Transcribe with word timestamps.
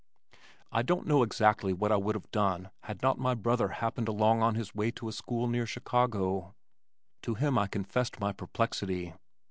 I 0.71 0.81
don't 0.81 1.05
know 1.05 1.21
exactly 1.21 1.73
what 1.73 1.91
I 1.91 1.95
would 1.95 2.15
have 2.15 2.31
done 2.31 2.71
had 2.85 3.03
not 3.03 3.19
my 3.19 3.35
brother 3.35 3.67
happened 3.67 4.07
along 4.07 4.41
on 4.41 4.55
his 4.55 4.73
way 4.73 4.89
to 4.89 5.07
a 5.09 5.11
school 5.11 5.47
near 5.47 5.67
Chicago. 5.67 6.55
To 7.21 7.35
him 7.35 7.55
I 7.55 7.67
confessed 7.67 8.19
my 8.19 8.31
perplexity. 8.33 9.13